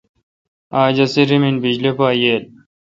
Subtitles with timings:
[0.81, 2.43] اج اسی ریمن بجلی پا ییل۔